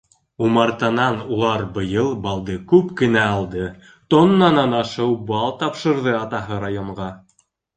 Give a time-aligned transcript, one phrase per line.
[0.43, 3.67] Умартанан улар быйыл балды күп кенә алды,
[4.15, 7.13] тоннанан ашыу бал тапшырҙы атаһы районға.